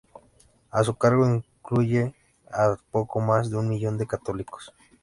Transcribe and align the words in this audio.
A 0.71 0.83
su 0.83 0.95
cargo 0.95 1.29
incluye 1.29 2.15
a 2.51 2.75
poco 2.89 3.19
más 3.19 3.51
de 3.51 3.57
un 3.57 3.69
millón 3.69 3.99
de 3.99 4.07
católicos. 4.07 4.73